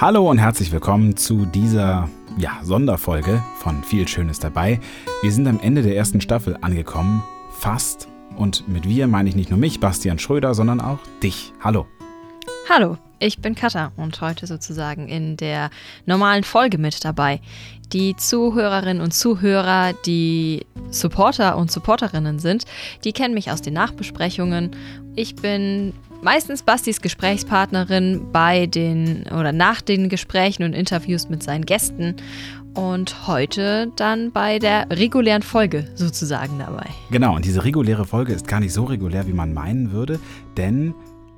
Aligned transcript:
Hallo 0.00 0.30
und 0.30 0.38
herzlich 0.38 0.72
willkommen 0.72 1.14
zu 1.18 1.44
dieser 1.44 2.08
ja, 2.38 2.58
Sonderfolge 2.62 3.42
von 3.58 3.84
Viel 3.84 4.08
Schönes 4.08 4.38
dabei. 4.38 4.80
Wir 5.20 5.30
sind 5.30 5.46
am 5.46 5.60
Ende 5.60 5.82
der 5.82 5.94
ersten 5.94 6.22
Staffel 6.22 6.56
angekommen, 6.62 7.22
fast. 7.50 8.08
Und 8.34 8.66
mit 8.66 8.88
wir 8.88 9.06
meine 9.08 9.28
ich 9.28 9.36
nicht 9.36 9.50
nur 9.50 9.58
mich, 9.58 9.78
Bastian 9.78 10.18
Schröder, 10.18 10.54
sondern 10.54 10.80
auch 10.80 11.00
dich. 11.22 11.52
Hallo. 11.62 11.86
Hallo, 12.70 12.96
ich 13.18 13.42
bin 13.42 13.54
Katha 13.54 13.92
und 13.98 14.18
heute 14.22 14.46
sozusagen 14.46 15.06
in 15.06 15.36
der 15.36 15.68
normalen 16.06 16.44
Folge 16.44 16.78
mit 16.78 17.04
dabei. 17.04 17.42
Die 17.92 18.16
Zuhörerinnen 18.16 19.02
und 19.02 19.12
Zuhörer, 19.12 19.92
die 20.06 20.64
Supporter 20.88 21.58
und 21.58 21.70
Supporterinnen 21.70 22.38
sind, 22.38 22.64
die 23.04 23.12
kennen 23.12 23.34
mich 23.34 23.50
aus 23.50 23.60
den 23.60 23.74
Nachbesprechungen. 23.74 24.70
Ich 25.14 25.36
bin 25.36 25.92
meistens 26.22 26.62
Bastis 26.62 27.00
Gesprächspartnerin 27.00 28.28
bei 28.32 28.66
den 28.66 29.24
oder 29.26 29.52
nach 29.52 29.80
den 29.80 30.08
Gesprächen 30.08 30.62
und 30.62 30.72
Interviews 30.72 31.28
mit 31.28 31.42
seinen 31.42 31.66
Gästen 31.66 32.16
und 32.74 33.26
heute 33.26 33.90
dann 33.96 34.32
bei 34.32 34.58
der 34.58 34.88
regulären 34.90 35.42
Folge 35.42 35.88
sozusagen 35.94 36.58
dabei. 36.58 36.86
Genau, 37.10 37.34
und 37.34 37.44
diese 37.44 37.64
reguläre 37.64 38.04
Folge 38.04 38.32
ist 38.32 38.46
gar 38.46 38.60
nicht 38.60 38.72
so 38.72 38.84
regulär, 38.84 39.26
wie 39.26 39.32
man 39.32 39.52
meinen 39.52 39.92
würde, 39.92 40.20
denn 40.56 40.94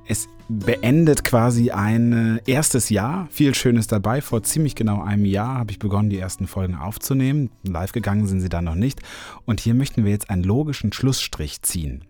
es 0.06 0.28
beendet 0.48 1.24
quasi 1.24 1.70
ein 1.70 2.38
äh, 2.46 2.50
erstes 2.50 2.90
Jahr. 2.90 3.28
Viel 3.30 3.54
Schönes 3.54 3.86
dabei. 3.86 4.20
Vor 4.20 4.42
ziemlich 4.42 4.74
genau 4.74 5.00
einem 5.00 5.24
Jahr 5.24 5.58
habe 5.58 5.70
ich 5.70 5.78
begonnen, 5.78 6.10
die 6.10 6.18
ersten 6.18 6.46
Folgen 6.46 6.74
aufzunehmen. 6.74 7.50
Live 7.62 7.92
gegangen 7.92 8.26
sind 8.26 8.40
sie 8.40 8.48
dann 8.48 8.64
noch 8.64 8.74
nicht. 8.74 9.00
Und 9.46 9.60
hier 9.60 9.74
möchten 9.74 10.04
wir 10.04 10.10
jetzt 10.10 10.28
einen 10.28 10.42
logischen 10.42 10.92
Schlussstrich 10.92 11.62
ziehen. 11.62 12.04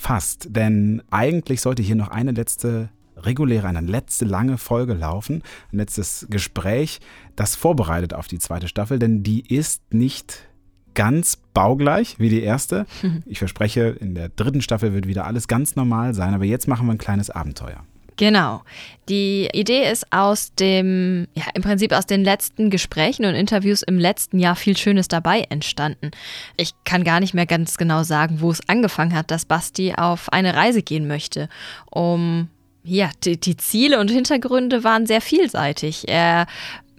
Fast, 0.00 0.56
denn 0.56 1.02
eigentlich 1.10 1.60
sollte 1.60 1.82
hier 1.82 1.94
noch 1.94 2.08
eine 2.08 2.32
letzte 2.32 2.88
reguläre, 3.18 3.68
eine 3.68 3.82
letzte 3.82 4.24
lange 4.24 4.56
Folge 4.56 4.94
laufen, 4.94 5.42
ein 5.74 5.76
letztes 5.76 6.26
Gespräch, 6.30 7.00
das 7.36 7.54
vorbereitet 7.54 8.14
auf 8.14 8.26
die 8.26 8.38
zweite 8.38 8.66
Staffel, 8.66 8.98
denn 8.98 9.22
die 9.22 9.46
ist 9.54 9.92
nicht 9.92 10.48
ganz 10.94 11.36
baugleich 11.52 12.18
wie 12.18 12.30
die 12.30 12.42
erste. 12.42 12.86
Ich 13.26 13.40
verspreche, 13.40 13.88
in 13.88 14.14
der 14.14 14.30
dritten 14.30 14.62
Staffel 14.62 14.94
wird 14.94 15.06
wieder 15.06 15.26
alles 15.26 15.48
ganz 15.48 15.76
normal 15.76 16.14
sein, 16.14 16.32
aber 16.32 16.46
jetzt 16.46 16.66
machen 16.66 16.86
wir 16.86 16.94
ein 16.94 16.98
kleines 16.98 17.28
Abenteuer. 17.28 17.84
Genau. 18.20 18.60
Die 19.08 19.48
Idee 19.54 19.90
ist 19.90 20.12
aus 20.12 20.54
dem, 20.54 21.26
ja, 21.34 21.44
im 21.54 21.62
Prinzip 21.62 21.90
aus 21.92 22.04
den 22.04 22.22
letzten 22.22 22.68
Gesprächen 22.68 23.24
und 23.24 23.34
Interviews 23.34 23.80
im 23.80 23.98
letzten 23.98 24.38
Jahr 24.38 24.56
viel 24.56 24.76
Schönes 24.76 25.08
dabei 25.08 25.46
entstanden. 25.48 26.10
Ich 26.58 26.72
kann 26.84 27.02
gar 27.02 27.20
nicht 27.20 27.32
mehr 27.32 27.46
ganz 27.46 27.78
genau 27.78 28.02
sagen, 28.02 28.42
wo 28.42 28.50
es 28.50 28.60
angefangen 28.68 29.14
hat, 29.14 29.30
dass 29.30 29.46
Basti 29.46 29.94
auf 29.96 30.30
eine 30.34 30.54
Reise 30.54 30.82
gehen 30.82 31.08
möchte, 31.08 31.48
um 31.90 32.50
ja, 32.84 33.10
die, 33.24 33.40
die, 33.40 33.56
Ziele 33.56 33.98
und 33.98 34.10
Hintergründe 34.10 34.84
waren 34.84 35.06
sehr 35.06 35.22
vielseitig. 35.22 36.06
Er 36.06 36.46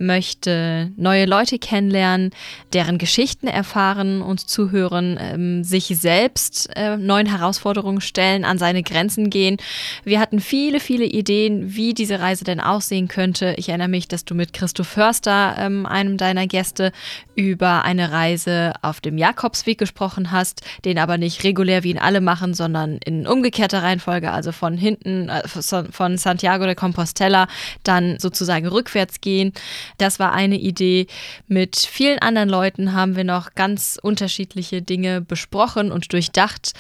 möchte 0.02 0.92
neue 0.98 1.26
Leute 1.26 1.60
kennenlernen, 1.60 2.32
deren 2.74 2.98
Geschichten 2.98 3.48
erfahren 3.48 4.22
und 4.22 4.50
zuhören, 4.50 5.18
ähm, 5.22 5.64
sich 5.64 5.86
selbst 5.88 6.70
äh, 6.76 6.98
neuen 6.98 7.28
Herausforderungen 7.28 8.02
stellen, 8.02 8.44
an 8.44 8.58
seine 8.58 8.84
Grenzen 8.84 9.30
gehen. 9.30 9.58
Wir 10.04 10.20
hatten 10.20 10.40
viele, 10.40 10.80
viele 10.80 11.06
Ideen, 11.06 11.76
wie 11.76 11.94
diese 11.94 12.20
Reise 12.20 12.44
denn 12.44 12.60
aussehen 12.60 13.08
könnte. 13.08 13.54
Ich 13.58 13.70
erinnere 13.70 13.88
mich, 13.88 14.08
dass 14.08 14.26
du 14.26 14.36
mit 14.36 14.54
Christoph 14.54 14.88
Förster, 14.88 15.56
ähm, 15.58 15.86
einem 15.86 16.18
deiner 16.18 16.48
Gäste, 16.48 16.92
über 17.36 17.84
eine 17.84 18.12
Reise 18.12 18.74
auf 18.82 19.02
dem 19.02 19.18
Jakobsweg 19.18 19.78
gesprochen 19.78 20.32
hast, 20.32 20.62
den 20.86 20.98
aber 20.98 21.18
nicht 21.18 21.44
regulär 21.44 21.84
wie 21.84 21.92
ihn 21.92 21.98
alle 21.98 22.22
machen, 22.22 22.54
sondern 22.54 22.98
in 23.06 23.28
umgekehrter 23.28 23.84
Reihenfolge, 23.84 24.32
also 24.32 24.52
von 24.52 24.78
hinten, 24.78 25.30
äh, 25.30 25.42
von 25.48 26.18
Santiago 26.18 26.66
de 26.66 26.76
Compostela, 26.76 27.48
dann 27.84 28.20
sozusagen 28.20 28.68
rückwärts 28.68 29.22
gehen. 29.22 29.54
Das 29.98 30.20
war 30.20 30.34
eine 30.34 30.58
Idee. 30.58 31.08
Mit 31.48 31.78
vielen 31.78 32.20
anderen 32.20 32.50
Leuten 32.50 32.94
haben 32.94 33.16
wir 33.16 33.24
noch 33.24 33.56
ganz 33.56 34.00
unterschiedliche 34.02 34.82
Dinge 34.82 35.22
besprochen 35.22 35.92
und 35.92 36.12
durchdacht. 36.14 36.74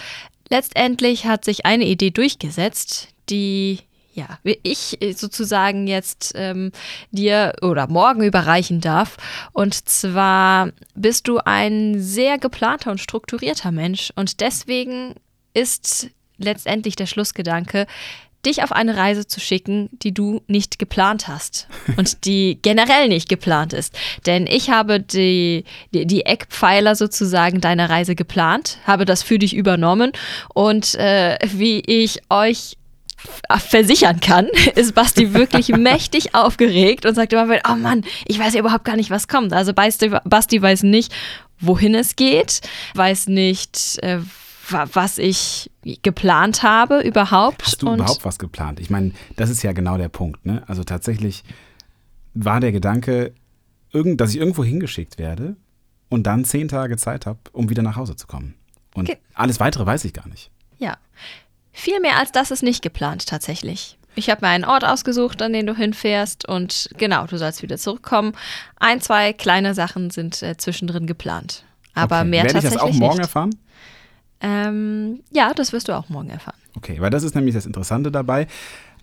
Letztendlich 0.49 1.25
hat 1.25 1.45
sich 1.45 1.66
eine 1.66 1.85
Idee 1.85 2.11
durchgesetzt, 2.11 3.09
die 3.29 3.79
ja, 4.13 4.39
ich 4.44 4.97
sozusagen 5.16 5.88
jetzt 5.88 6.33
ähm, 6.35 6.72
dir 7.11 7.53
oder 7.61 7.88
morgen 7.88 8.23
überreichen 8.23 8.81
darf. 8.81 9.17
Und 9.53 9.88
zwar 9.88 10.72
bist 10.95 11.28
du 11.28 11.39
ein 11.39 12.01
sehr 12.01 12.38
geplanter 12.38 12.91
und 12.91 12.99
strukturierter 12.99 13.72
Mensch. 13.72 14.11
Und 14.16 14.41
deswegen 14.41 15.16
ist 15.53 16.09
letztendlich 16.38 16.95
der 16.95 17.05
Schlussgedanke, 17.05 17.88
dich 18.46 18.63
auf 18.63 18.72
eine 18.72 18.97
Reise 18.97 19.28
zu 19.28 19.40
schicken, 19.40 19.90
die 19.91 20.13
du 20.13 20.41
nicht 20.47 20.79
geplant 20.79 21.28
hast 21.28 21.68
und 21.97 22.25
die 22.25 22.59
generell 22.62 23.07
nicht 23.07 23.29
geplant 23.29 23.74
ist. 23.74 23.94
Denn 24.25 24.47
ich 24.47 24.69
habe 24.69 25.00
die, 25.00 25.66
die, 25.94 26.06
die 26.06 26.25
Eckpfeiler 26.25 26.96
sozusagen 26.96 27.62
deiner 27.62 27.90
Reise 27.90 28.16
geplant, 28.16 28.79
habe 28.85 29.06
das 29.06 29.24
für 29.24 29.40
dich 29.40 29.56
übernommen 29.56 30.12
und 30.53 30.96
äh, 30.96 31.38
wie 31.46 31.79
ich 31.79 32.22
euch 32.29 32.78
versichern 33.57 34.19
kann, 34.19 34.47
ist 34.75 34.96
Basti 34.96 35.34
wirklich 35.34 35.69
mächtig 35.78 36.34
aufgeregt 36.35 37.06
und 37.06 37.16
sagt 37.16 37.34
immer, 37.34 37.47
oh 37.69 37.75
Mann, 37.75 38.03
ich 38.25 38.40
weiß 38.40 38.53
ja 38.53 38.59
überhaupt 38.59 38.85
gar 38.85 38.96
nicht, 38.96 39.09
was 39.09 39.28
kommt. 39.28 39.53
Also 39.53 39.73
Basti, 39.73 40.12
Basti 40.23 40.62
weiß 40.62 40.84
nicht, 40.84 41.13
wohin 41.59 41.96
es 41.96 42.16
geht, 42.16 42.62
weiß 42.96 43.28
nicht, 43.28 44.00
äh, 44.02 44.19
was 44.71 45.17
ich 45.17 45.71
geplant 46.03 46.63
habe 46.63 47.01
überhaupt. 47.01 47.63
Hast 47.63 47.81
du 47.81 47.93
überhaupt 47.93 48.25
was 48.25 48.39
geplant? 48.39 48.79
Ich 48.79 48.89
meine, 48.89 49.11
das 49.35 49.49
ist 49.49 49.63
ja 49.63 49.71
genau 49.71 49.97
der 49.97 50.09
Punkt. 50.09 50.45
Ne? 50.45 50.63
Also 50.67 50.83
tatsächlich 50.83 51.43
war 52.33 52.59
der 52.59 52.71
Gedanke, 52.71 53.33
dass 53.91 54.31
ich 54.31 54.37
irgendwo 54.37 54.63
hingeschickt 54.63 55.17
werde 55.17 55.55
und 56.09 56.23
dann 56.27 56.45
zehn 56.45 56.67
Tage 56.67 56.97
Zeit 56.97 57.25
habe, 57.25 57.39
um 57.51 57.69
wieder 57.69 57.83
nach 57.83 57.95
Hause 57.95 58.15
zu 58.15 58.27
kommen. 58.27 58.55
Und 58.93 59.09
okay. 59.09 59.19
alles 59.33 59.59
weitere 59.59 59.85
weiß 59.85 60.05
ich 60.05 60.13
gar 60.13 60.27
nicht. 60.27 60.51
Ja. 60.77 60.97
Viel 61.71 61.99
mehr 61.99 62.17
als 62.17 62.31
das 62.31 62.51
ist 62.51 62.63
nicht 62.63 62.81
geplant 62.81 63.27
tatsächlich. 63.27 63.97
Ich 64.15 64.29
habe 64.29 64.45
mir 64.45 64.51
einen 64.51 64.65
Ort 64.65 64.83
ausgesucht, 64.83 65.41
an 65.41 65.53
den 65.53 65.65
du 65.65 65.75
hinfährst 65.75 66.47
und 66.47 66.89
genau, 66.97 67.25
du 67.27 67.37
sollst 67.37 67.61
wieder 67.61 67.77
zurückkommen. 67.77 68.33
Ein, 68.77 68.99
zwei 68.99 69.31
kleine 69.31 69.73
Sachen 69.73 70.09
sind 70.09 70.43
äh, 70.43 70.57
zwischendrin 70.57 71.07
geplant. 71.07 71.63
Aber 71.93 72.19
okay. 72.19 72.29
mehr 72.29 72.43
Werde 72.43 72.53
tatsächlich 72.55 72.81
ich 72.81 72.87
das 72.87 72.95
auch 72.95 72.99
morgen 72.99 73.17
nicht. 73.17 73.27
erfahren? 73.27 73.55
Ähm, 74.41 75.22
ja, 75.31 75.53
das 75.53 75.74
wirst 75.74 75.88
du 75.88 75.94
auch 75.94 76.09
morgen 76.09 76.29
erfahren. 76.29 76.57
Okay, 76.75 76.97
weil 77.00 77.09
das 77.09 77.24
ist 77.24 77.35
nämlich 77.35 77.56
das 77.56 77.66
Interessante 77.66 78.12
dabei. 78.12 78.47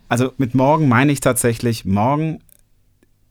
Also 0.07 0.33
mit 0.37 0.55
morgen 0.55 0.87
meine 0.87 1.11
ich 1.11 1.19
tatsächlich 1.19 1.85
morgen 1.85 2.39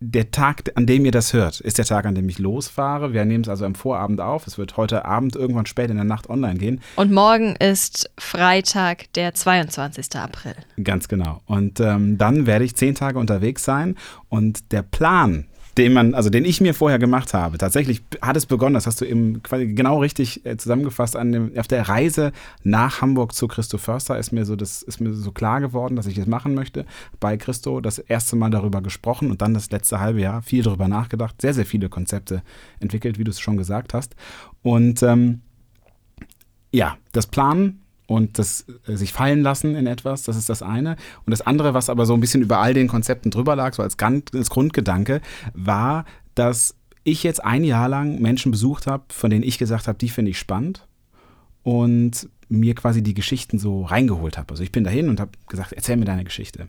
der 0.01 0.31
Tag, 0.31 0.63
an 0.77 0.87
dem 0.87 1.05
ihr 1.05 1.11
das 1.11 1.33
hört, 1.33 1.61
ist 1.61 1.79
der 1.79 1.85
Tag, 1.85 2.07
an 2.07 2.15
dem 2.15 2.29
ich 2.29 2.39
losfahre. 2.39 3.13
Wir 3.13 3.25
nehmen 3.25 3.43
es 3.43 3.49
also 3.49 3.65
am 3.65 3.75
Vorabend 3.75 4.21
auf. 4.21 4.47
Es 4.47 4.57
wird 4.57 4.77
heute 4.77 5.05
Abend 5.05 5.35
irgendwann 5.35 5.67
spät 5.67 5.91
in 5.91 5.97
der 5.97 6.05
Nacht 6.05 6.31
online 6.31 6.55
gehen. 6.55 6.81
Und 6.95 7.13
morgen 7.13 7.57
ist 7.57 8.09
Freitag, 8.17 9.13
der 9.15 9.35
22. 9.35 10.15
April. 10.15 10.55
Ganz 10.83 11.09
genau. 11.09 11.41
Und 11.47 11.81
ähm, 11.81 12.17
dann 12.17 12.47
werde 12.47 12.65
ich 12.65 12.77
zehn 12.77 12.95
Tage 12.95 13.19
unterwegs 13.19 13.65
sein. 13.65 13.97
Und 14.29 14.71
der 14.71 14.83
Plan, 14.83 15.47
den 15.78 15.93
man, 15.93 16.15
also 16.15 16.28
den 16.28 16.44
ich 16.44 16.61
mir 16.61 16.75
vorher 16.75 16.99
gemacht 16.99 17.33
habe. 17.33 17.56
Tatsächlich 17.56 18.03
hat 18.21 18.37
es 18.37 18.47
begonnen, 18.47 18.75
das 18.75 18.87
hast 18.87 19.00
du 19.00 19.05
eben 19.05 19.41
genau 19.43 20.00
richtig 20.00 20.44
äh, 20.44 20.56
zusammengefasst, 20.56 21.16
an 21.16 21.33
dem, 21.33 21.53
auf 21.56 21.69
der 21.69 21.89
Reise 21.89 22.33
nach 22.65 23.00
Hamburg 23.00 23.33
zu 23.33 23.47
Christo 23.47 23.78
Förster 23.78 24.19
ist 24.19 24.33
mir 24.33 24.44
so, 24.44 24.56
das 24.56 24.83
ist 24.83 25.00
mir 25.00 25.15
so 25.15 25.31
klar 25.31 25.61
geworden, 25.61 25.94
dass 25.94 26.06
ich 26.06 26.16
das 26.16 26.27
machen 26.27 26.55
möchte. 26.55 26.84
Bei 27.21 27.37
Christo 27.37 27.81
das 27.81 27.99
erste 27.99 28.34
Mal 28.34 28.50
darüber 28.50 28.83
gesprochen 28.83 29.31
und 29.31 29.41
dann 29.41 29.55
das 29.55 29.71
letzte 29.71 30.00
halbe 30.00 30.21
Jahr 30.21 30.43
viel 30.43 30.65
darüber 30.65 30.89
nachgedacht, 30.89 31.41
sehr, 31.41 31.55
sehr 31.55 31.66
viele 31.66 31.89
Konzepte 31.89 32.43
entwickelt, 32.81 33.19
wie 33.19 33.25
du 33.25 33.31
es 33.31 33.41
schon 33.41 33.56
gesagt 33.56 33.95
hast. 33.95 34.16
Und 34.62 35.03
ähm, 35.05 35.43
ja, 36.72 36.99
das 37.12 37.28
Planen 37.28 37.84
und 38.09 38.39
das 38.39 38.65
äh, 38.87 38.97
sich 38.97 39.13
fallen 39.13 39.43
lassen 39.43 39.77
in 39.77 39.87
etwas, 39.87 40.23
das 40.23 40.37
ist 40.37 40.49
das 40.49 40.63
eine. 40.63 40.97
Und 41.27 41.31
das 41.31 41.43
andere, 41.43 41.75
was 41.75 41.91
aber 41.91 42.07
so 42.07 42.15
ein 42.15 42.21
bisschen 42.21 42.43
über 42.43 42.59
all 42.59 42.72
den 42.72 42.89
Konzepten 42.89 43.31
drüber 43.31 43.55
lag, 43.55 43.75
so 43.75 43.83
als, 43.83 43.97
als 44.01 44.51
Grundgedanke, 44.51 45.21
war, 45.53 46.07
dass 46.34 46.75
ich 47.05 47.22
jetzt 47.22 47.45
ein 47.45 47.65
Jahr 47.65 47.89
lang 47.89 48.19
Menschen 48.21 48.51
besucht 48.51 48.87
habe, 48.87 49.05
von 49.10 49.28
denen 49.28 49.45
ich 49.45 49.59
gesagt 49.59 49.89
habe, 49.89 49.99
die 49.99 50.09
finde 50.09 50.31
ich 50.31 50.39
spannend 50.39 50.89
und 51.63 52.31
mir 52.49 52.75
quasi 52.75 53.03
die 53.03 53.13
Geschichten 53.13 53.59
so 53.59 53.83
reingeholt 53.83 54.39
habe. 54.39 54.53
Also 54.53 54.63
ich 54.63 54.72
bin 54.72 54.84
dahin 54.84 55.11
und 55.11 55.21
habe 55.21 55.33
gesagt, 55.47 55.75
erzähl 55.75 55.99
mir 55.99 56.07
deine 56.07 56.25
Geschichte. 56.25 56.69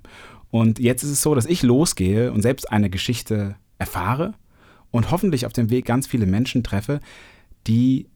Und 0.51 0.77
jetzt 0.77 1.03
ist 1.03 1.11
es 1.11 1.21
so, 1.21 1.35
dass 1.35 1.45
ich 1.45 1.63
losgehe 1.63 2.33
und 2.33 2.41
selbst 2.41 2.69
eine 2.69 2.89
Geschichte 2.89 3.55
erfahre 3.77 4.33
und 4.91 5.09
hoffentlich 5.09 5.45
auf 5.45 5.53
dem 5.53 5.69
Weg 5.69 5.85
ganz 5.85 6.05
viele 6.05 6.25
Menschen 6.25 6.65
treffe, 6.65 6.99
die 7.65 8.07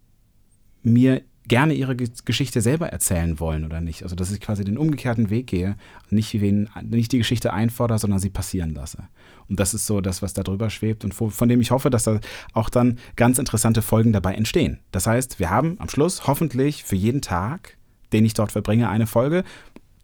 mir 0.81 1.21
gerne 1.47 1.73
ihre 1.73 1.95
Geschichte 1.95 2.61
selber 2.61 2.87
erzählen 2.89 3.39
wollen 3.39 3.65
oder 3.65 3.81
nicht. 3.81 4.03
Also 4.03 4.15
dass 4.15 4.31
ich 4.31 4.39
quasi 4.39 4.63
den 4.63 4.77
umgekehrten 4.77 5.29
Weg 5.29 5.47
gehe 5.47 5.75
und 6.03 6.13
nicht, 6.13 6.39
wen, 6.39 6.69
nicht 6.83 7.11
die 7.11 7.17
Geschichte 7.17 7.53
einfordere, 7.53 7.99
sondern 7.99 8.19
sie 8.19 8.29
passieren 8.29 8.73
lasse. 8.73 9.09
Und 9.49 9.59
das 9.59 9.73
ist 9.73 9.85
so 9.85 9.99
das, 9.99 10.21
was 10.21 10.33
da 10.33 10.43
drüber 10.43 10.69
schwebt 10.69 11.03
und 11.03 11.13
von 11.13 11.49
dem 11.49 11.61
ich 11.61 11.71
hoffe, 11.71 11.89
dass 11.89 12.05
da 12.05 12.19
auch 12.53 12.69
dann 12.69 12.97
ganz 13.15 13.39
interessante 13.39 13.81
Folgen 13.81 14.13
dabei 14.13 14.35
entstehen. 14.35 14.79
Das 14.91 15.05
heißt, 15.05 15.39
wir 15.39 15.49
haben 15.49 15.75
am 15.79 15.89
Schluss 15.89 16.27
hoffentlich 16.27 16.83
für 16.83 16.95
jeden 16.95 17.21
Tag, 17.21 17.77
den 18.13 18.25
ich 18.25 18.33
dort 18.33 18.51
verbringe, 18.51 18.89
eine 18.89 19.07
Folge. 19.07 19.43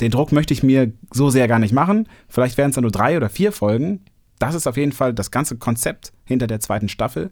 Den 0.02 0.12
Druck 0.12 0.32
möchte 0.32 0.54
ich 0.54 0.64
mir 0.64 0.92
so 1.12 1.30
sehr 1.30 1.48
gar 1.48 1.60
nicht 1.60 1.74
machen. 1.74 2.08
Vielleicht 2.28 2.58
wären 2.58 2.70
es 2.70 2.76
dann 2.76 2.84
nur 2.84 2.92
drei 2.92 3.18
oder 3.18 3.30
vier 3.30 3.52
Folgen. 3.52 4.02
das 4.40 4.56
ist 4.56 4.68
auf 4.68 4.78
jeden 4.78 4.94
Fall 4.94 5.14
das 5.14 5.32
ganze 5.32 5.58
Konzept 5.58 6.14
hinter 6.26 6.48
der 6.48 6.62
zweiten 6.62 6.88
Staffel. 6.88 7.32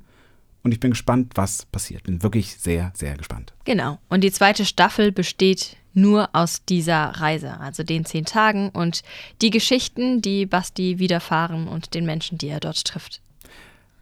Und 0.68 0.74
ich 0.74 0.81
bin 0.81 0.92
gespannt, 0.92 1.31
was 1.36 1.66
passiert. 1.66 2.04
Bin 2.04 2.24
wirklich 2.24 2.58
sehr, 2.58 2.92
sehr 2.94 3.16
gespannt. 3.16 3.54
Genau. 3.64 4.00
Und 4.10 4.22
die 4.22 4.34
zweite 4.34 4.66
Staffel 4.66 5.14
besteht 5.14 5.78
nur 5.94 6.28
aus 6.34 6.66
dieser 6.66 7.06
Reise, 7.06 7.58
also 7.62 7.84
den 7.84 8.04
zehn 8.04 8.25
Tagen 8.25 8.68
und 8.68 9.02
die 9.42 9.50
Geschichten, 9.50 10.22
die 10.22 10.46
Basti 10.46 11.00
widerfahren 11.00 11.69
und 11.69 11.94
den 11.94 12.06
Menschen, 12.06 12.38
die 12.38 12.50
er 12.50 12.60
dort 12.60 12.84
trifft. 12.84 13.22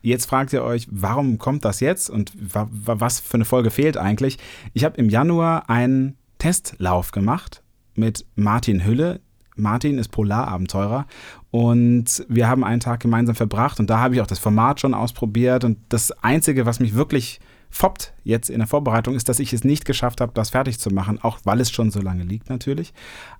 Jetzt 0.01 0.25
fragt 0.25 0.53
ihr 0.53 0.63
euch, 0.63 0.87
warum 0.89 1.37
kommt 1.37 1.65
das 1.65 1.81
jetzt 1.81 2.09
und 2.09 2.31
was 2.35 3.19
für 3.19 3.35
eine 3.35 3.45
Folge 3.45 3.69
fehlt 3.69 3.95
eigentlich? 3.95 4.39
Ich 4.73 4.83
habe 4.83 4.97
im 4.97 5.07
Januar 5.07 5.69
einen 5.69 6.17
Testlauf 6.39 7.11
gemacht 7.11 7.61
mit 7.93 8.25
Martin 8.33 8.83
Hülle. 8.83 9.21
Martin 9.55 9.97
ist 9.97 10.09
Polarabenteurer 10.09 11.05
und 11.51 12.25
wir 12.27 12.47
haben 12.47 12.63
einen 12.63 12.79
Tag 12.79 12.99
gemeinsam 12.99 13.35
verbracht 13.35 13.79
und 13.79 13.89
da 13.89 13.99
habe 13.99 14.15
ich 14.15 14.21
auch 14.21 14.27
das 14.27 14.39
Format 14.39 14.79
schon 14.79 14.93
ausprobiert 14.93 15.63
und 15.63 15.77
das 15.89 16.11
Einzige, 16.23 16.65
was 16.65 16.79
mich 16.79 16.95
wirklich 16.95 17.39
foppt 17.75 18.13
jetzt 18.23 18.49
in 18.49 18.59
der 18.59 18.67
Vorbereitung, 18.67 19.15
ist, 19.15 19.27
dass 19.27 19.39
ich 19.39 19.51
es 19.51 19.65
nicht 19.65 19.83
geschafft 19.83 20.21
habe, 20.21 20.31
das 20.33 20.49
fertig 20.49 20.79
zu 20.79 20.91
machen, 20.91 21.19
auch 21.21 21.39
weil 21.43 21.59
es 21.59 21.69
schon 21.69 21.91
so 21.91 22.01
lange 22.01 22.23
liegt 22.23 22.49
natürlich. 22.49 22.93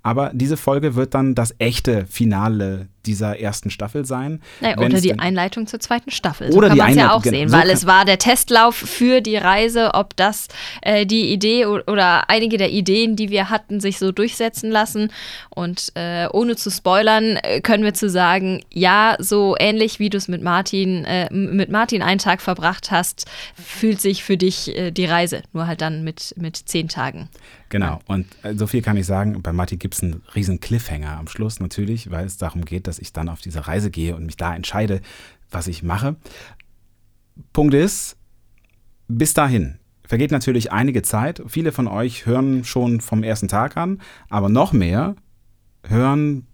Aber 0.04 0.32
diese 0.34 0.58
Folge 0.58 0.96
wird 0.96 1.14
dann 1.14 1.36
das 1.36 1.56
echte 1.58 2.06
Finale 2.06 2.90
dieser 3.06 3.40
ersten 3.40 3.70
Staffel 3.70 4.06
sein. 4.06 4.42
Naja, 4.62 4.78
oder 4.78 5.00
die 5.00 5.18
Einleitung 5.18 5.68
zur 5.68 5.80
zweiten 5.80 6.12
Staffel. 6.12 6.52
So 6.52 6.58
oder 6.58 6.70
kann 6.70 6.78
man 6.78 6.90
es 6.90 6.96
ja 6.96 7.14
auch 7.14 7.24
sehen, 7.24 7.50
so 7.50 7.58
weil 7.58 7.70
es 7.70 7.86
war 7.86 8.04
der 8.04 8.18
Testlauf 8.18 8.76
für 8.76 9.22
die 9.22 9.38
Reise, 9.38 9.94
ob 9.94 10.16
das 10.16 10.48
äh, 10.82 11.06
die 11.06 11.32
Idee 11.32 11.66
oder 11.66 12.30
einige 12.30 12.58
der 12.58 12.72
Ideen, 12.72 13.16
die 13.16 13.30
wir 13.30 13.50
hatten, 13.50 13.80
sich 13.80 14.00
so 14.00 14.12
durchsetzen 14.12 14.70
lassen. 14.70 15.12
Und 15.50 15.92
äh, 15.96 16.28
ohne 16.32 16.56
zu 16.56 16.70
spoilern, 16.70 17.38
äh, 17.38 17.62
können 17.62 17.84
wir 17.84 17.94
zu 17.94 18.10
sagen, 18.10 18.64
ja, 18.72 19.16
so 19.20 19.56
ähnlich 19.58 20.00
wie 20.00 20.10
du 20.10 20.18
es 20.18 20.28
mit 20.28 20.42
Martin, 20.42 21.06
äh, 21.06 21.32
mit 21.32 21.70
Martin 21.70 22.02
einen 22.02 22.20
Tag 22.20 22.42
verbracht 22.42 22.92
hast, 22.92 23.26
fühlt 23.56 24.02
sich 24.02 24.25
für 24.26 24.38
dich 24.38 24.76
äh, 24.76 24.92
die 24.92 25.06
Reise, 25.06 25.44
nur 25.54 25.68
halt 25.68 25.82
dann 25.82 26.04
mit, 26.04 26.34
mit 26.38 26.58
zehn 26.58 26.88
Tagen. 26.88 27.30
Genau, 27.70 28.00
und 28.08 28.26
äh, 28.44 28.56
so 28.56 28.68
viel 28.68 28.82
kann 28.82 28.98
ich 28.98 29.06
sagen, 29.06 29.42
bei 29.42 29.54
Martin 29.54 29.80
gibt 29.80 29.94
es 29.94 30.04
einen 30.04 30.24
riesen 30.34 30.60
Cliffhanger 30.60 31.18
am 31.18 31.28
Schluss 31.28 31.60
natürlich, 31.60 32.12
weil 32.12 32.26
es 32.26 32.38
darum 32.38 32.66
geht, 32.66 32.88
dass 32.88 33.00
ich 33.00 33.14
dann 33.14 33.30
auf 33.30 33.42
diese 33.42 33.68
Reise 33.68 33.92
gehe 33.92 34.16
und 34.16 34.26
mich 34.26 34.38
da 34.38 34.56
entscheide, 34.56 35.02
was 35.52 35.68
ich 35.68 35.84
mache. 35.84 36.16
Punkt 37.54 37.74
ist, 37.74 38.18
bis 39.08 39.34
dahin 39.34 39.78
vergeht 40.08 40.32
natürlich 40.32 40.72
einige 40.72 41.02
Zeit. 41.02 41.44
Viele 41.48 41.72
von 41.72 41.88
euch 41.88 42.26
hören 42.26 42.64
schon 42.64 43.02
vom 43.02 43.24
ersten 43.24 43.48
Tag 43.48 43.78
an, 43.78 44.02
aber 44.30 44.50
noch 44.50 44.74
mehr 44.74 45.16
hören 45.84 46.48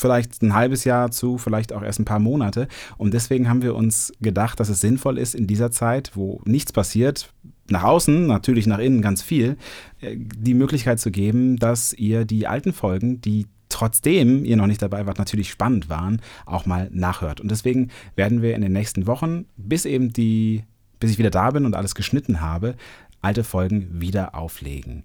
vielleicht 0.00 0.42
ein 0.42 0.54
halbes 0.54 0.84
Jahr 0.84 1.10
zu, 1.10 1.38
vielleicht 1.38 1.72
auch 1.72 1.82
erst 1.82 2.00
ein 2.00 2.04
paar 2.04 2.18
Monate. 2.18 2.68
Und 2.96 3.14
deswegen 3.14 3.48
haben 3.48 3.62
wir 3.62 3.74
uns 3.74 4.12
gedacht, 4.20 4.60
dass 4.60 4.68
es 4.68 4.80
sinnvoll 4.80 5.18
ist, 5.18 5.34
in 5.34 5.46
dieser 5.46 5.70
Zeit, 5.70 6.12
wo 6.14 6.40
nichts 6.44 6.72
passiert, 6.72 7.32
nach 7.70 7.84
außen, 7.84 8.26
natürlich 8.26 8.66
nach 8.66 8.78
innen 8.78 9.02
ganz 9.02 9.22
viel, 9.22 9.56
äh, 10.00 10.16
die 10.16 10.54
Möglichkeit 10.54 11.00
zu 11.00 11.10
geben, 11.10 11.56
dass 11.56 11.92
ihr 11.92 12.24
die 12.24 12.46
alten 12.46 12.72
Folgen, 12.72 13.20
die 13.20 13.46
trotzdem 13.68 14.44
ihr 14.44 14.56
noch 14.56 14.66
nicht 14.66 14.82
dabei 14.82 15.06
wart, 15.06 15.18
natürlich 15.18 15.50
spannend 15.50 15.88
waren, 15.88 16.20
auch 16.46 16.66
mal 16.66 16.88
nachhört. 16.92 17.40
Und 17.40 17.50
deswegen 17.50 17.90
werden 18.16 18.42
wir 18.42 18.54
in 18.54 18.62
den 18.62 18.72
nächsten 18.72 19.06
Wochen, 19.06 19.44
bis 19.56 19.84
eben 19.84 20.12
die, 20.12 20.64
bis 21.00 21.10
ich 21.10 21.18
wieder 21.18 21.30
da 21.30 21.50
bin 21.50 21.66
und 21.66 21.76
alles 21.76 21.94
geschnitten 21.94 22.40
habe, 22.40 22.74
alte 23.20 23.44
Folgen 23.44 24.00
wieder 24.00 24.34
auflegen. 24.34 25.04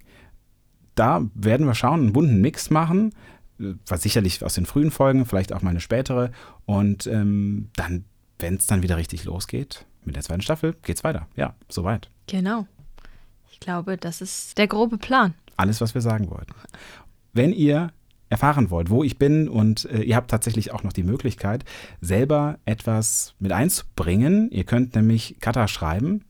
Da 0.94 1.26
werden 1.34 1.66
wir 1.66 1.74
schauen, 1.74 2.00
einen 2.00 2.12
bunten 2.12 2.40
Mix 2.40 2.70
machen 2.70 3.12
war 3.58 3.98
sicherlich 3.98 4.42
aus 4.42 4.54
den 4.54 4.66
frühen 4.66 4.90
Folgen, 4.90 5.26
vielleicht 5.26 5.52
auch 5.52 5.62
mal 5.62 5.70
eine 5.70 5.80
spätere. 5.80 6.30
Und 6.66 7.06
ähm, 7.06 7.70
dann, 7.76 8.04
wenn 8.38 8.54
es 8.54 8.66
dann 8.66 8.82
wieder 8.82 8.96
richtig 8.96 9.24
losgeht 9.24 9.86
mit 10.04 10.16
der 10.16 10.22
zweiten 10.22 10.42
Staffel, 10.42 10.74
geht's 10.82 11.04
weiter. 11.04 11.28
Ja, 11.36 11.54
soweit. 11.68 12.10
Genau. 12.26 12.66
Ich 13.50 13.60
glaube, 13.60 13.96
das 13.96 14.20
ist 14.20 14.58
der 14.58 14.66
grobe 14.66 14.98
Plan. 14.98 15.34
Alles, 15.56 15.80
was 15.80 15.94
wir 15.94 16.00
sagen 16.00 16.30
wollten. 16.30 16.52
Wenn 17.32 17.52
ihr 17.52 17.92
erfahren 18.28 18.70
wollt, 18.70 18.90
wo 18.90 19.04
ich 19.04 19.18
bin 19.18 19.48
und 19.48 19.84
äh, 19.84 20.00
ihr 20.00 20.16
habt 20.16 20.30
tatsächlich 20.30 20.72
auch 20.72 20.82
noch 20.82 20.92
die 20.92 21.04
Möglichkeit, 21.04 21.64
selber 22.00 22.58
etwas 22.64 23.34
mit 23.38 23.52
einzubringen. 23.52 24.50
Ihr 24.50 24.64
könnt 24.64 24.96
nämlich 24.96 25.36
Kata 25.40 25.68
schreiben. 25.68 26.24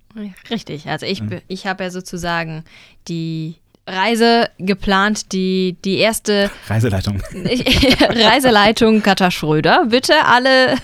Richtig, 0.51 0.87
also 0.89 1.07
ich, 1.07 1.23
ich 1.49 1.67
habe 1.67 1.85
ja 1.85 1.91
sozusagen 1.91 2.65
die 3.09 3.57
Reise 3.87 4.49
geplant, 4.59 5.33
die, 5.33 5.77
die 5.85 5.99
erste 5.99 6.51
Reiseleitung. 6.69 7.21
Reiseleitung 7.35 9.03
Katha 9.03 9.31
Schröder. 9.31 9.85
Bitte 9.91 10.25
alle 10.25 10.77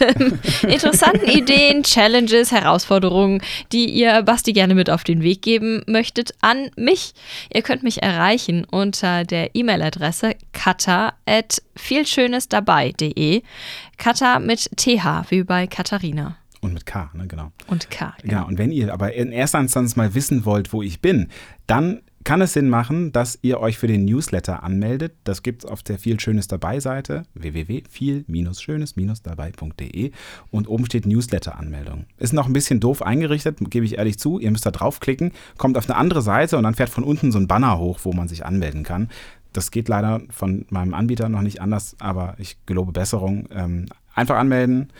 interessanten 0.63 1.27
Ideen, 1.27 1.83
Challenges, 1.83 2.53
Herausforderungen, 2.53 3.41
die 3.73 3.87
ihr 3.87 4.23
Basti 4.23 4.53
gerne 4.53 4.75
mit 4.75 4.91
auf 4.91 5.03
den 5.03 5.23
Weg 5.23 5.41
geben 5.41 5.83
möchtet, 5.87 6.35
an 6.43 6.71
mich. 6.77 7.15
Ihr 7.53 7.63
könnt 7.63 7.83
mich 7.83 8.03
erreichen 8.03 8.67
unter 8.67 9.25
der 9.25 9.55
E-Mail-Adresse 9.55 10.35
kata@vielschönesdabei.de. 10.53 13.43
Kata 13.97 14.41
mit 14.41 14.69
TH, 14.77 15.31
wie 15.31 15.45
bei 15.45 15.67
Katharina. 15.67 16.37
Und 16.61 16.75
mit 16.75 16.85
K, 16.85 17.09
ne, 17.15 17.27
genau. 17.27 17.51
Und 17.69 17.91
K. 17.91 18.15
Genau. 18.21 18.35
Ja, 18.35 18.43
und 18.43 18.59
wenn 18.59 18.71
ihr 18.71 18.93
aber 18.93 19.15
in 19.15 19.33
erster 19.33 19.59
Instanz 19.59 19.97
mal 19.97 20.15
wissen 20.15 20.45
wollt, 20.45 20.75
wo 20.75 20.83
ich 20.83 21.01
bin, 21.01 21.29
dann 21.67 22.03
kann 22.25 22.41
es 22.43 22.53
Sinn 22.53 22.69
machen, 22.69 23.13
dass 23.13 23.39
ihr 23.43 23.61
euch 23.61 23.79
für 23.79 23.87
den 23.87 24.05
Newsletter 24.05 24.63
anmeldet. 24.63 25.15
Das 25.25 25.43
gibt 25.43 25.65
es 25.65 25.71
auf 25.71 25.83
der 25.83 25.99
viel 25.99 26.21
Schönes 26.21 26.49
dabei 26.49 26.79
Seite 26.79 27.23
www.viel-schönes-dabei.de 27.35 30.11
und 30.51 30.69
oben 30.69 30.85
steht 30.85 31.07
Newsletter-Anmeldung. 31.07 32.05
Ist 32.19 32.35
noch 32.35 32.47
ein 32.47 32.53
bisschen 32.53 32.81
doof 32.81 33.01
eingerichtet, 33.03 33.59
gebe 33.71 33.87
ich 33.87 33.97
ehrlich 33.99 34.19
zu. 34.19 34.39
Ihr 34.39 34.51
müsst 34.51 34.67
da 34.67 34.71
draufklicken, 34.71 35.33
kommt 35.57 35.79
auf 35.79 35.89
eine 35.89 35.97
andere 35.97 36.21
Seite 36.21 36.59
und 36.59 36.65
dann 36.65 36.75
fährt 36.75 36.91
von 36.91 37.05
unten 37.05 37.33
so 37.33 37.39
ein 37.39 37.49
Banner 37.49 37.79
hoch, 37.79 38.01
wo 38.03 38.13
man 38.13 38.29
sich 38.29 38.45
anmelden 38.45 38.83
kann. 38.83 39.09
Das 39.53 39.71
geht 39.71 39.89
leider 39.89 40.21
von 40.31 40.67
meinem 40.69 40.93
Anbieter 40.95 41.31
noch 41.31 41.43
nicht 41.43 41.63
anders, 41.63 41.97
aber 41.99 42.35
ich 42.39 42.59
gelobe 42.67 42.93
Besserung. 42.93 43.49
Ähm, 43.51 43.87
einfach 44.15 44.37
anmelden 44.37 44.93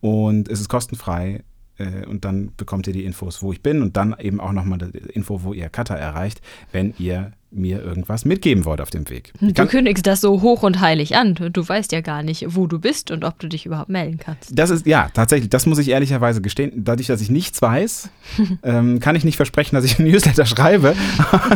und 0.00 0.48
es 0.48 0.60
ist 0.60 0.68
kostenfrei 0.68 1.42
äh, 1.78 2.06
und 2.06 2.24
dann 2.24 2.52
bekommt 2.56 2.86
ihr 2.86 2.92
die 2.92 3.04
Infos, 3.04 3.42
wo 3.42 3.52
ich 3.52 3.62
bin 3.62 3.82
und 3.82 3.96
dann 3.96 4.14
eben 4.18 4.40
auch 4.40 4.52
nochmal 4.52 4.78
die 4.78 4.98
Info, 4.98 5.42
wo 5.42 5.52
ihr 5.52 5.68
Cutter 5.68 5.96
erreicht, 5.96 6.40
wenn 6.72 6.94
ihr 6.98 7.32
mir 7.50 7.82
irgendwas 7.82 8.24
mitgeben 8.26 8.64
wollt 8.66 8.80
auf 8.80 8.90
dem 8.90 9.08
Weg. 9.08 9.32
du 9.40 9.66
kündigst 9.66 10.06
das 10.06 10.20
so 10.20 10.42
hoch 10.42 10.62
und 10.62 10.80
heilig 10.80 11.16
an. 11.16 11.34
Du 11.34 11.66
weißt 11.66 11.92
ja 11.92 12.02
gar 12.02 12.22
nicht, 12.22 12.44
wo 12.48 12.66
du 12.66 12.78
bist 12.78 13.10
und 13.10 13.24
ob 13.24 13.38
du 13.38 13.48
dich 13.48 13.64
überhaupt 13.64 13.88
melden 13.88 14.18
kannst. 14.18 14.50
Das 14.52 14.68
ist, 14.70 14.86
ja, 14.86 15.08
tatsächlich, 15.14 15.48
das 15.48 15.64
muss 15.64 15.78
ich 15.78 15.88
ehrlicherweise 15.88 16.42
gestehen. 16.42 16.72
Dadurch, 16.76 17.06
dass 17.06 17.20
ich 17.22 17.30
nichts 17.30 17.62
weiß, 17.62 18.10
ähm, 18.62 19.00
kann 19.00 19.16
ich 19.16 19.24
nicht 19.24 19.36
versprechen, 19.36 19.74
dass 19.76 19.84
ich 19.84 19.98
ein 19.98 20.04
Newsletter 20.04 20.44
schreibe. 20.44 20.94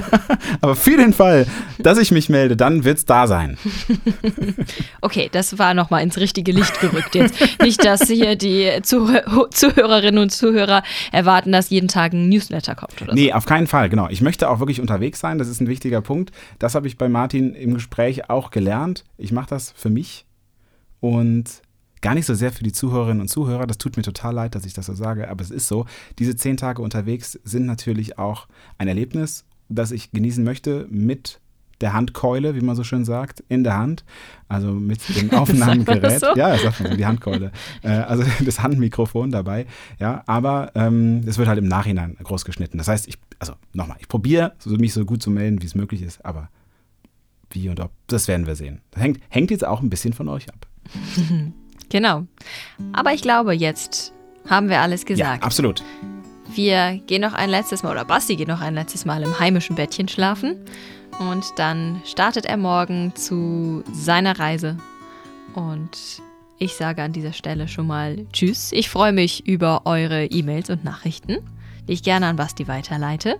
Aber 0.62 0.76
für 0.76 0.96
den 0.96 1.12
Fall, 1.12 1.46
dass 1.78 1.98
ich 1.98 2.10
mich 2.10 2.28
melde, 2.30 2.56
dann 2.56 2.84
wird 2.84 2.98
es 2.98 3.04
da 3.04 3.26
sein. 3.26 3.58
okay, 5.02 5.28
das 5.32 5.58
war 5.58 5.74
nochmal 5.74 6.02
ins 6.02 6.16
richtige 6.18 6.52
Licht 6.52 6.80
gerückt 6.80 7.14
jetzt. 7.14 7.34
Nicht, 7.62 7.84
dass 7.84 8.08
hier 8.08 8.36
die 8.36 8.70
Zuh 8.82 9.08
Zuhörerinnen 9.50 10.22
und 10.22 10.30
Zuhörer 10.30 10.82
erwarten, 11.10 11.52
dass 11.52 11.70
jeden 11.70 11.88
Tag 11.88 12.12
ein 12.12 12.28
Newsletter 12.28 12.74
kommt 12.74 13.00
oder 13.02 13.14
Nee, 13.14 13.28
so. 13.28 13.34
auf 13.34 13.46
keinen 13.46 13.66
Fall, 13.66 13.88
genau. 13.88 14.08
Ich 14.08 14.20
möchte 14.22 14.48
auch 14.48 14.58
wirklich 14.58 14.80
unterwegs 14.80 15.20
sein. 15.20 15.38
Das 15.38 15.48
ist 15.48 15.60
ein 15.60 15.66
wichtiges 15.68 15.81
wichtiger 15.82 16.00
Punkt. 16.00 16.30
Das 16.60 16.76
habe 16.76 16.86
ich 16.86 16.96
bei 16.96 17.08
Martin 17.08 17.54
im 17.54 17.74
Gespräch 17.74 18.30
auch 18.30 18.50
gelernt. 18.50 19.04
Ich 19.18 19.32
mache 19.32 19.50
das 19.50 19.72
für 19.72 19.90
mich 19.90 20.26
und 21.00 21.62
gar 22.00 22.14
nicht 22.14 22.26
so 22.26 22.34
sehr 22.34 22.52
für 22.52 22.62
die 22.62 22.72
Zuhörerinnen 22.72 23.20
und 23.20 23.28
Zuhörer. 23.28 23.66
Das 23.66 23.78
tut 23.78 23.96
mir 23.96 24.04
total 24.04 24.34
leid, 24.34 24.54
dass 24.54 24.64
ich 24.64 24.74
das 24.74 24.86
so 24.86 24.94
sage, 24.94 25.28
aber 25.28 25.42
es 25.42 25.50
ist 25.50 25.66
so. 25.66 25.86
Diese 26.20 26.36
zehn 26.36 26.56
Tage 26.56 26.82
unterwegs 26.82 27.38
sind 27.42 27.66
natürlich 27.66 28.16
auch 28.18 28.46
ein 28.78 28.86
Erlebnis, 28.86 29.44
das 29.68 29.90
ich 29.90 30.12
genießen 30.12 30.44
möchte 30.44 30.86
mit 30.88 31.40
der 31.82 31.92
Handkeule, 31.92 32.54
wie 32.54 32.60
man 32.60 32.76
so 32.76 32.84
schön 32.84 33.04
sagt, 33.04 33.42
in 33.48 33.64
der 33.64 33.76
Hand, 33.76 34.04
also 34.48 34.68
mit 34.68 35.00
dem 35.16 35.30
Aufnahmegerät. 35.38 36.20
so? 36.20 36.34
Ja, 36.36 36.50
das 36.50 36.62
sagt 36.62 36.80
man 36.80 36.92
so, 36.92 36.96
die 36.96 37.06
Handkeule. 37.06 37.52
äh, 37.82 37.88
also 37.88 38.24
das 38.44 38.62
Handmikrofon 38.62 39.30
dabei. 39.30 39.66
Ja, 39.98 40.22
aber 40.26 40.70
ähm, 40.74 41.22
es 41.26 41.36
wird 41.38 41.48
halt 41.48 41.58
im 41.58 41.68
Nachhinein 41.68 42.16
groß 42.22 42.44
geschnitten. 42.44 42.78
Das 42.78 42.88
heißt, 42.88 43.08
ich, 43.08 43.18
also 43.38 43.54
nochmal, 43.72 43.96
ich 44.00 44.08
probiere, 44.08 44.54
mich 44.66 44.94
so 44.94 45.04
gut 45.04 45.22
zu 45.22 45.30
melden, 45.30 45.60
wie 45.60 45.66
es 45.66 45.74
möglich 45.74 46.02
ist, 46.02 46.24
aber 46.24 46.48
wie 47.50 47.68
und 47.68 47.80
ob, 47.80 47.90
das 48.06 48.28
werden 48.28 48.46
wir 48.46 48.54
sehen. 48.54 48.80
Das 48.92 49.02
hängt, 49.02 49.20
hängt 49.28 49.50
jetzt 49.50 49.66
auch 49.66 49.82
ein 49.82 49.90
bisschen 49.90 50.14
von 50.14 50.28
euch 50.28 50.48
ab. 50.48 50.66
genau. 51.90 52.26
Aber 52.92 53.12
ich 53.12 53.20
glaube, 53.20 53.52
jetzt 53.52 54.14
haben 54.48 54.70
wir 54.70 54.80
alles 54.80 55.04
gesagt. 55.04 55.42
Ja, 55.42 55.46
absolut. 55.46 55.82
Wir 56.54 57.00
gehen 57.06 57.22
noch 57.22 57.32
ein 57.32 57.48
letztes 57.48 57.82
Mal, 57.82 57.92
oder 57.92 58.04
Basti 58.04 58.36
geht 58.36 58.48
noch 58.48 58.60
ein 58.60 58.74
letztes 58.74 59.04
Mal 59.04 59.22
im 59.22 59.38
heimischen 59.38 59.74
Bettchen 59.76 60.08
schlafen. 60.08 60.56
Und 61.18 61.44
dann 61.56 62.00
startet 62.04 62.46
er 62.46 62.56
morgen 62.56 63.14
zu 63.14 63.84
seiner 63.92 64.38
Reise. 64.38 64.76
Und 65.54 66.22
ich 66.58 66.74
sage 66.74 67.02
an 67.02 67.12
dieser 67.12 67.32
Stelle 67.32 67.68
schon 67.68 67.86
mal 67.86 68.26
Tschüss. 68.32 68.70
Ich 68.72 68.88
freue 68.88 69.12
mich 69.12 69.46
über 69.46 69.82
eure 69.84 70.26
E-Mails 70.26 70.70
und 70.70 70.84
Nachrichten, 70.84 71.38
die 71.88 71.92
ich 71.92 72.02
gerne 72.02 72.26
an 72.26 72.36
Basti 72.36 72.68
weiterleite. 72.68 73.36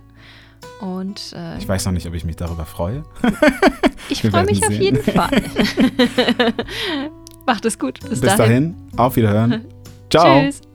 Und 0.79 1.33
äh, 1.35 1.57
ich 1.57 1.67
weiß 1.67 1.85
noch 1.85 1.91
nicht, 1.93 2.07
ob 2.07 2.13
ich 2.13 2.25
mich 2.25 2.35
darüber 2.35 2.65
freue. 2.65 3.03
ich 4.09 4.21
freue 4.21 4.45
mich 4.45 4.59
sehen. 4.59 4.67
auf 4.67 4.73
jeden 4.73 5.03
Fall. 5.03 5.41
Macht 7.45 7.65
es 7.65 7.77
gut. 7.77 7.99
Bis, 8.01 8.21
Bis 8.21 8.35
dahin. 8.35 8.37
dahin. 8.37 8.75
Auf 8.97 9.15
Wiederhören. 9.15 9.65
Ciao. 10.09 10.41
Tschüss. 10.41 10.72